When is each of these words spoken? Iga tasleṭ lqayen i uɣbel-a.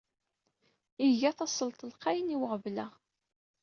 Iga 1.07 1.31
tasleṭ 1.37 1.79
lqayen 1.91 2.33
i 2.35 2.37
uɣbel-a. 2.41 2.87